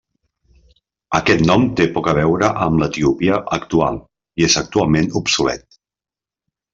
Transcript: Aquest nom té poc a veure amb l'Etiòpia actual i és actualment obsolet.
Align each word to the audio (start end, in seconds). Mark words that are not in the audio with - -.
Aquest 1.17 1.43
nom 1.49 1.65
té 1.81 1.85
poc 1.97 2.09
a 2.13 2.15
veure 2.21 2.49
amb 2.67 2.81
l'Etiòpia 2.85 3.37
actual 3.61 3.99
i 4.43 4.47
és 4.51 4.57
actualment 4.65 5.13
obsolet. 5.23 5.69